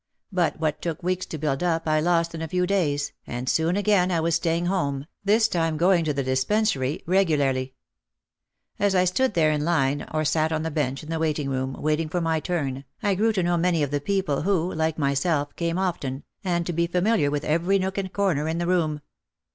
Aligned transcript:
But 0.31 0.59
what 0.59 0.81
took 0.81 1.03
weeks 1.03 1.27
to 1.27 1.37
build 1.37 1.61
up 1.61 1.87
I 1.87 1.99
lost 1.99 2.33
in 2.33 2.41
a 2.41 2.47
few 2.47 2.65
days 2.65 3.13
and 3.27 3.47
soon 3.47 3.77
again 3.77 4.09
I 4.11 4.19
was 4.19 4.33
staying 4.33 4.65
home, 4.65 5.05
this 5.23 5.47
time 5.47 5.77
going 5.77 6.03
to 6.05 6.11
the 6.11 6.23
Dispensary 6.23 7.03
regularly. 7.05 7.75
As 8.79 8.95
I 8.95 9.05
stood 9.05 9.35
there 9.35 9.51
in 9.51 9.63
line 9.63 10.07
or 10.11 10.25
sat 10.25 10.51
on 10.51 10.63
the 10.63 10.71
bench 10.71 11.03
in 11.03 11.11
the 11.11 11.19
waiting 11.19 11.51
room, 11.51 11.73
waiting 11.73 12.09
for 12.09 12.19
my 12.19 12.39
turn, 12.39 12.83
I 13.03 13.13
grew 13.13 13.31
to 13.31 13.43
know 13.43 13.57
many 13.57 13.83
of 13.83 13.91
the 13.91 14.01
people 14.01 14.41
who, 14.41 14.73
like 14.73 14.97
my 14.97 15.13
self, 15.13 15.55
came 15.55 15.77
often, 15.77 16.23
and 16.43 16.65
to 16.65 16.73
be 16.73 16.87
familiar 16.87 17.29
with 17.29 17.43
every 17.45 17.77
nook 17.77 17.99
and 17.99 18.11
corner 18.11 18.47
in 18.47 18.57
the 18.57 18.65
room. 18.65 19.01